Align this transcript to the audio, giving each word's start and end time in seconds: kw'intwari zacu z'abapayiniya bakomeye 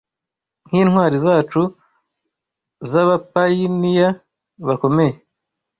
kw'intwari 0.65 1.17
zacu 1.25 1.61
z'abapayiniya 2.89 4.09
bakomeye 4.67 5.13